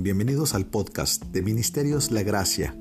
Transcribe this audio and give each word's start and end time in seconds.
Bienvenidos 0.00 0.54
al 0.54 0.64
podcast 0.64 1.24
de 1.24 1.42
Ministerios 1.42 2.12
La 2.12 2.22
Gracia. 2.22 2.72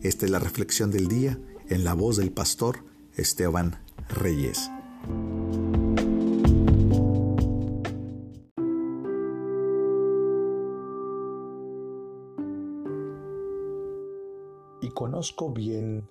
Esta 0.00 0.26
es 0.26 0.30
la 0.30 0.38
reflexión 0.38 0.92
del 0.92 1.08
día 1.08 1.36
en 1.68 1.82
la 1.82 1.94
voz 1.94 2.18
del 2.18 2.30
pastor 2.30 2.84
Esteban 3.16 3.82
Reyes. 4.08 4.70
Y 14.82 14.88
conozco 14.90 15.52
bien 15.52 16.08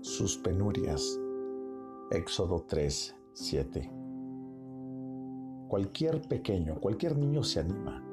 sus 0.00 0.36
penurias. 0.38 1.16
Éxodo 2.10 2.64
3, 2.68 3.14
7. 3.34 3.92
Cualquier 5.68 6.22
pequeño, 6.22 6.74
cualquier 6.80 7.16
niño 7.16 7.44
se 7.44 7.60
anima 7.60 8.09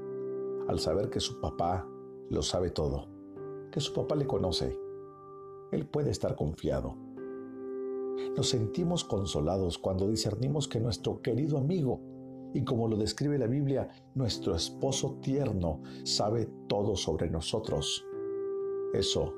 al 0.67 0.79
saber 0.79 1.09
que 1.09 1.19
su 1.19 1.39
papá 1.39 1.87
lo 2.29 2.41
sabe 2.41 2.69
todo, 2.71 3.07
que 3.71 3.79
su 3.79 3.93
papá 3.93 4.15
le 4.15 4.27
conoce. 4.27 4.77
Él 5.71 5.87
puede 5.87 6.11
estar 6.11 6.35
confiado. 6.35 6.95
Nos 8.35 8.49
sentimos 8.49 9.03
consolados 9.03 9.77
cuando 9.77 10.07
discernimos 10.07 10.67
que 10.67 10.79
nuestro 10.79 11.21
querido 11.21 11.57
amigo, 11.57 12.01
y 12.53 12.63
como 12.63 12.87
lo 12.87 12.97
describe 12.97 13.37
la 13.37 13.47
Biblia, 13.47 13.89
nuestro 14.15 14.55
esposo 14.55 15.19
tierno 15.21 15.81
sabe 16.03 16.47
todo 16.67 16.95
sobre 16.95 17.29
nosotros. 17.29 18.05
Eso 18.93 19.33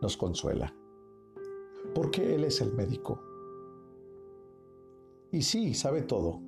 nos 0.00 0.16
consuela. 0.16 0.74
Porque 1.94 2.34
Él 2.34 2.44
es 2.44 2.60
el 2.60 2.72
médico. 2.72 3.20
Y 5.30 5.42
sí, 5.42 5.74
sabe 5.74 6.02
todo 6.02 6.47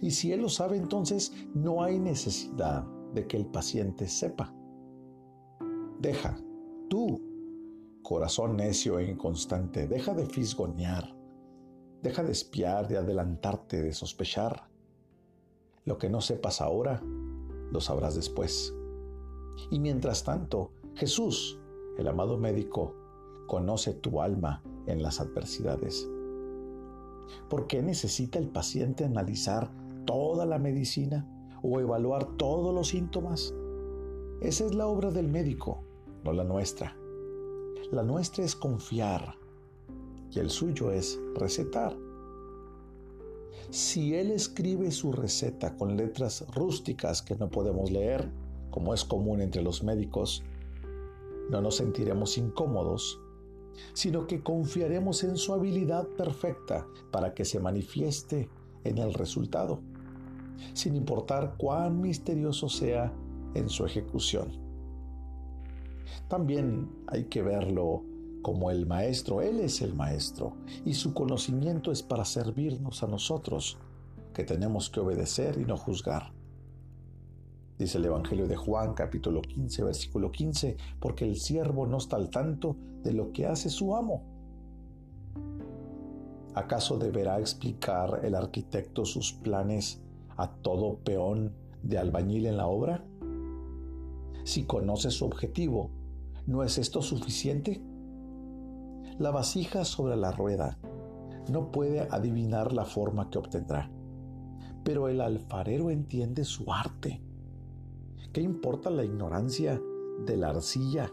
y 0.00 0.10
si 0.10 0.32
Él 0.32 0.42
lo 0.42 0.48
sabe, 0.48 0.76
entonces 0.76 1.32
no 1.54 1.82
hay 1.82 1.98
necesidad 1.98 2.84
de 3.14 3.26
que 3.26 3.36
el 3.36 3.46
paciente 3.46 4.08
sepa. 4.08 4.54
Deja, 6.00 6.38
tú, 6.88 7.20
corazón 8.02 8.56
necio 8.56 8.98
e 8.98 9.10
inconstante, 9.10 9.86
deja 9.86 10.14
de 10.14 10.26
fisgonear, 10.26 11.14
deja 12.02 12.22
de 12.22 12.32
espiar, 12.32 12.88
de 12.88 12.98
adelantarte, 12.98 13.82
de 13.82 13.92
sospechar. 13.92 14.68
Lo 15.84 15.98
que 15.98 16.08
no 16.08 16.20
sepas 16.20 16.60
ahora, 16.60 17.02
lo 17.70 17.80
sabrás 17.80 18.14
después. 18.14 18.74
Y 19.70 19.78
mientras 19.78 20.24
tanto, 20.24 20.72
Jesús, 20.94 21.58
el 21.98 22.08
amado 22.08 22.38
médico, 22.38 22.94
conoce 23.46 23.92
tu 23.94 24.20
alma 24.20 24.62
en 24.86 25.02
las 25.02 25.20
adversidades. 25.20 26.08
¿Por 27.48 27.66
qué 27.66 27.82
necesita 27.82 28.38
el 28.38 28.48
paciente 28.48 29.04
analizar 29.04 29.70
toda 30.04 30.46
la 30.46 30.58
medicina 30.58 31.26
o 31.62 31.80
evaluar 31.80 32.36
todos 32.36 32.74
los 32.74 32.88
síntomas? 32.88 33.54
Esa 34.40 34.66
es 34.66 34.74
la 34.74 34.86
obra 34.86 35.10
del 35.10 35.28
médico, 35.28 35.82
no 36.24 36.32
la 36.32 36.44
nuestra. 36.44 36.96
La 37.90 38.02
nuestra 38.02 38.44
es 38.44 38.54
confiar 38.54 39.34
y 40.30 40.38
el 40.38 40.50
suyo 40.50 40.90
es 40.90 41.20
recetar. 41.34 41.96
Si 43.70 44.14
él 44.14 44.30
escribe 44.30 44.90
su 44.90 45.12
receta 45.12 45.76
con 45.76 45.96
letras 45.96 46.44
rústicas 46.54 47.22
que 47.22 47.36
no 47.36 47.48
podemos 47.48 47.90
leer, 47.90 48.30
como 48.70 48.94
es 48.94 49.04
común 49.04 49.40
entre 49.40 49.62
los 49.62 49.82
médicos, 49.82 50.42
no 51.50 51.60
nos 51.60 51.76
sentiremos 51.76 52.38
incómodos 52.38 53.20
sino 53.92 54.26
que 54.26 54.42
confiaremos 54.42 55.24
en 55.24 55.36
su 55.36 55.52
habilidad 55.52 56.06
perfecta 56.08 56.86
para 57.10 57.34
que 57.34 57.44
se 57.44 57.60
manifieste 57.60 58.48
en 58.84 58.98
el 58.98 59.14
resultado, 59.14 59.80
sin 60.72 60.94
importar 60.96 61.54
cuán 61.56 62.00
misterioso 62.00 62.68
sea 62.68 63.12
en 63.54 63.68
su 63.68 63.84
ejecución. 63.84 64.48
También 66.28 66.88
hay 67.06 67.24
que 67.24 67.42
verlo 67.42 68.04
como 68.42 68.70
el 68.70 68.86
maestro, 68.86 69.42
Él 69.42 69.60
es 69.60 69.82
el 69.82 69.94
maestro, 69.94 70.54
y 70.84 70.94
su 70.94 71.12
conocimiento 71.12 71.92
es 71.92 72.02
para 72.02 72.24
servirnos 72.24 73.02
a 73.02 73.06
nosotros, 73.06 73.78
que 74.32 74.44
tenemos 74.44 74.88
que 74.88 75.00
obedecer 75.00 75.58
y 75.58 75.64
no 75.64 75.76
juzgar. 75.76 76.32
Dice 77.78 77.98
el 77.98 78.04
Evangelio 78.04 78.46
de 78.46 78.56
Juan 78.56 78.92
capítulo 78.94 79.40
15 79.40 79.84
versículo 79.84 80.30
15, 80.30 80.76
porque 81.00 81.24
el 81.24 81.36
siervo 81.36 81.86
no 81.86 81.96
está 81.96 82.16
al 82.16 82.30
tanto 82.30 82.76
de 83.02 83.12
lo 83.12 83.32
que 83.32 83.46
hace 83.46 83.70
su 83.70 83.96
amo. 83.96 84.22
¿Acaso 86.54 86.98
deberá 86.98 87.38
explicar 87.38 88.20
el 88.22 88.34
arquitecto 88.34 89.04
sus 89.04 89.32
planes 89.32 90.02
a 90.40 90.52
todo 90.62 90.98
peón 90.98 91.54
de 91.82 91.98
albañil 91.98 92.46
en 92.46 92.56
la 92.56 92.66
obra? 92.66 93.04
Si 94.44 94.64
conoce 94.64 95.10
su 95.10 95.24
objetivo, 95.24 95.90
¿no 96.46 96.62
es 96.62 96.78
esto 96.78 97.02
suficiente? 97.02 97.82
La 99.18 99.30
vasija 99.30 99.84
sobre 99.84 100.16
la 100.16 100.32
rueda 100.32 100.78
no 101.50 101.70
puede 101.70 102.00
adivinar 102.10 102.72
la 102.72 102.84
forma 102.84 103.30
que 103.30 103.38
obtendrá, 103.38 103.90
pero 104.84 105.08
el 105.08 105.20
alfarero 105.20 105.90
entiende 105.90 106.44
su 106.44 106.72
arte 106.72 107.22
¿Qué 108.32 108.40
importa 108.40 108.90
la 108.90 109.04
ignorancia 109.04 109.82
de 110.24 110.36
la 110.36 110.50
arcilla? 110.50 111.12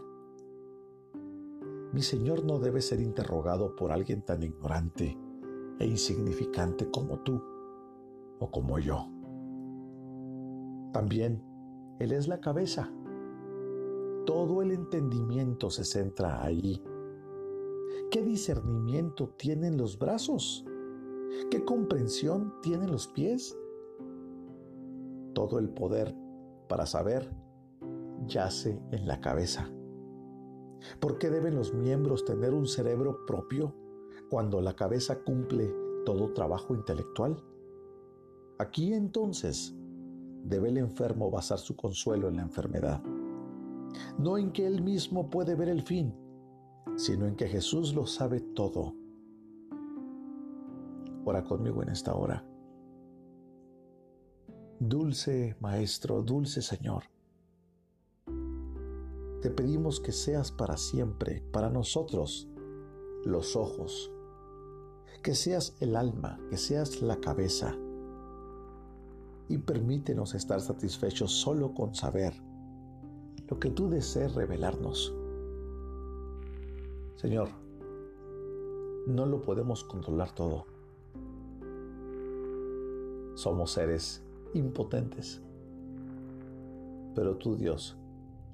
Mi 1.92 2.00
Señor 2.00 2.44
no 2.44 2.60
debe 2.60 2.80
ser 2.80 3.00
interrogado 3.00 3.74
por 3.74 3.90
alguien 3.90 4.22
tan 4.22 4.44
ignorante 4.44 5.18
e 5.80 5.84
insignificante 5.84 6.88
como 6.92 7.18
tú 7.24 7.42
o 8.38 8.48
como 8.52 8.78
yo. 8.78 9.17
También 10.92 11.42
Él 11.98 12.12
es 12.12 12.28
la 12.28 12.40
cabeza. 12.40 12.92
Todo 14.26 14.62
el 14.62 14.72
entendimiento 14.72 15.70
se 15.70 15.84
centra 15.84 16.42
allí. 16.42 16.82
¿Qué 18.10 18.22
discernimiento 18.22 19.30
tienen 19.36 19.76
los 19.76 19.98
brazos? 19.98 20.64
¿Qué 21.50 21.64
comprensión 21.64 22.54
tienen 22.62 22.90
los 22.90 23.08
pies? 23.08 23.58
Todo 25.34 25.58
el 25.58 25.68
poder 25.70 26.14
para 26.68 26.86
saber 26.86 27.30
yace 28.26 28.80
en 28.92 29.06
la 29.06 29.20
cabeza. 29.20 29.70
¿Por 31.00 31.18
qué 31.18 31.30
deben 31.30 31.54
los 31.54 31.74
miembros 31.74 32.24
tener 32.24 32.54
un 32.54 32.66
cerebro 32.66 33.24
propio 33.26 33.74
cuando 34.30 34.60
la 34.60 34.74
cabeza 34.74 35.22
cumple 35.22 35.74
todo 36.04 36.32
trabajo 36.32 36.74
intelectual? 36.74 37.42
Aquí 38.58 38.92
entonces 38.94 39.76
debe 40.48 40.68
el 40.68 40.78
enfermo 40.78 41.30
basar 41.30 41.58
su 41.58 41.76
consuelo 41.76 42.28
en 42.28 42.36
la 42.36 42.42
enfermedad, 42.42 43.02
no 44.18 44.38
en 44.38 44.52
que 44.52 44.66
él 44.66 44.82
mismo 44.82 45.30
puede 45.30 45.54
ver 45.54 45.68
el 45.68 45.82
fin, 45.82 46.14
sino 46.96 47.26
en 47.26 47.36
que 47.36 47.48
Jesús 47.48 47.94
lo 47.94 48.06
sabe 48.06 48.40
todo. 48.40 48.94
Ora 51.24 51.44
conmigo 51.44 51.82
en 51.82 51.90
esta 51.90 52.14
hora. 52.14 52.44
Dulce 54.80 55.56
Maestro, 55.60 56.22
dulce 56.22 56.62
Señor, 56.62 57.04
te 59.42 59.50
pedimos 59.50 60.00
que 60.00 60.12
seas 60.12 60.50
para 60.50 60.76
siempre, 60.76 61.42
para 61.52 61.70
nosotros, 61.70 62.48
los 63.24 63.56
ojos, 63.56 64.10
que 65.22 65.34
seas 65.34 65.76
el 65.80 65.96
alma, 65.96 66.40
que 66.50 66.56
seas 66.56 67.02
la 67.02 67.20
cabeza, 67.20 67.76
y 69.48 69.58
permítenos 69.58 70.34
estar 70.34 70.60
satisfechos 70.60 71.32
solo 71.32 71.72
con 71.72 71.94
saber 71.94 72.34
lo 73.48 73.58
que 73.58 73.70
tú 73.70 73.88
desees 73.88 74.34
revelarnos. 74.34 75.14
Señor, 77.16 77.48
no 79.06 79.24
lo 79.24 79.42
podemos 79.42 79.84
controlar 79.84 80.32
todo. 80.32 80.66
Somos 83.34 83.72
seres 83.72 84.22
impotentes. 84.52 85.40
Pero 87.14 87.36
tú, 87.36 87.56
Dios, 87.56 87.96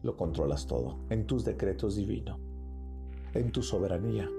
lo 0.02 0.16
controlas 0.16 0.66
todo 0.66 0.98
en 1.10 1.26
tus 1.26 1.44
decretos 1.44 1.96
divinos, 1.96 2.38
en 3.32 3.50
tu 3.50 3.62
soberanía, 3.62 4.30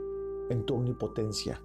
en 0.49 0.65
tu 0.65 0.75
omnipotencia. 0.75 1.61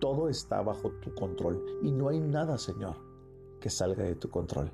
Todo 0.00 0.28
está 0.28 0.60
bajo 0.62 0.90
tu 1.00 1.14
control 1.14 1.64
y 1.82 1.90
no 1.90 2.08
hay 2.08 2.20
nada, 2.20 2.58
Señor, 2.58 3.07
que 3.58 3.70
salga 3.70 4.04
de 4.04 4.14
tu 4.14 4.30
control. 4.30 4.72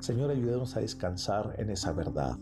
Señor, 0.00 0.30
ayúdanos 0.30 0.76
a 0.76 0.80
descansar 0.80 1.54
en 1.58 1.70
esa 1.70 1.92
verdad. 1.92 2.38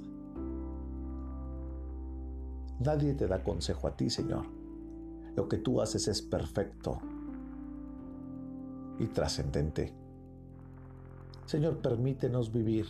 Nadie 2.81 3.14
te 3.14 3.26
da 3.26 3.43
consejo 3.43 3.87
a 3.88 3.96
ti, 3.96 4.11
Señor. 4.11 4.46
Lo 5.37 5.49
que 5.49 5.58
tú 5.58 5.81
haces 5.81 6.08
es 6.08 6.20
perfecto 6.20 6.99
y 8.99 9.06
trascendente. 9.06 9.93
Señor, 11.46 11.78
permítenos 11.78 12.52
vivir 12.52 12.87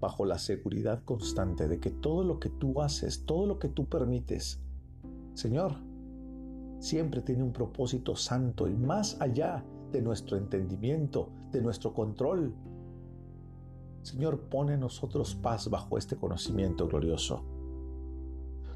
bajo 0.00 0.24
la 0.24 0.38
seguridad 0.38 1.02
constante 1.04 1.68
de 1.68 1.80
que 1.80 1.90
todo 1.90 2.22
lo 2.24 2.38
que 2.38 2.50
tú 2.50 2.82
haces, 2.82 3.24
todo 3.24 3.46
lo 3.46 3.58
que 3.58 3.68
tú 3.68 3.86
permites, 3.86 4.60
Señor, 5.34 5.76
siempre 6.78 7.22
tiene 7.22 7.42
un 7.42 7.52
propósito 7.52 8.16
santo 8.16 8.68
y 8.68 8.74
más 8.74 9.20
allá 9.20 9.64
de 9.92 10.02
nuestro 10.02 10.36
entendimiento, 10.36 11.30
de 11.52 11.60
nuestro 11.62 11.92
control. 11.94 12.54
Señor, 14.02 14.48
pone 14.48 14.74
en 14.74 14.80
nosotros 14.80 15.34
paz 15.34 15.68
bajo 15.68 15.98
este 15.98 16.16
conocimiento 16.16 16.86
glorioso. 16.86 17.42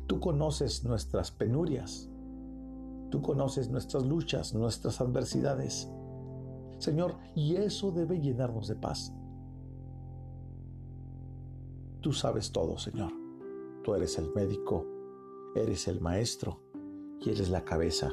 Tú 0.07 0.19
conoces 0.19 0.83
nuestras 0.83 1.31
penurias. 1.31 2.11
Tú 3.11 3.23
conoces 3.23 3.71
nuestras 3.71 4.05
luchas, 4.05 4.55
nuestras 4.55 5.01
adversidades. 5.01 5.89
Señor, 6.79 7.17
y 7.37 7.55
eso 7.55 7.93
debe 7.93 8.21
llenarnos 8.21 8.67
de 8.67 8.75
paz. 8.75 9.13
Tú 12.01 12.13
sabes 12.13 12.51
todo, 12.51 12.79
Señor. 12.79 13.13
Tú 13.85 13.95
eres 13.95 14.19
el 14.19 14.33
médico, 14.35 14.85
eres 15.55 15.87
el 15.87 16.01
maestro 16.01 16.61
y 17.21 17.31
eres 17.31 17.51
la 17.51 17.65
cabeza. 17.65 18.11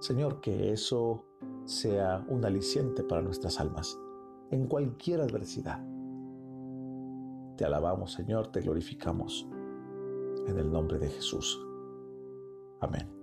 Señor, 0.00 0.40
que 0.40 0.72
eso 0.72 1.25
sea 1.66 2.24
un 2.28 2.44
aliciente 2.44 3.02
para 3.02 3.22
nuestras 3.22 3.60
almas 3.60 3.98
en 4.50 4.66
cualquier 4.66 5.20
adversidad. 5.20 5.84
Te 7.56 7.64
alabamos, 7.64 8.12
Señor, 8.12 8.48
te 8.48 8.60
glorificamos. 8.60 9.46
En 10.46 10.58
el 10.58 10.70
nombre 10.70 10.98
de 10.98 11.08
Jesús. 11.08 11.60
Amén. 12.80 13.16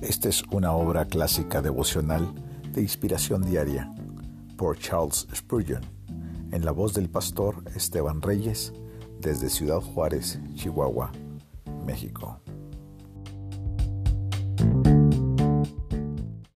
Esta 0.00 0.28
es 0.28 0.42
una 0.50 0.72
obra 0.72 1.04
clásica 1.04 1.62
devocional 1.62 2.34
de 2.72 2.80
inspiración 2.80 3.42
diaria 3.42 3.90
por 4.56 4.78
Charles 4.78 5.26
Spurgeon, 5.34 5.82
en 6.52 6.64
la 6.64 6.70
voz 6.70 6.92
del 6.94 7.08
pastor 7.08 7.64
Esteban 7.74 8.22
Reyes, 8.22 8.72
desde 9.20 9.48
Ciudad 9.48 9.80
Juárez, 9.80 10.38
Chihuahua, 10.54 11.10
México. 11.84 12.41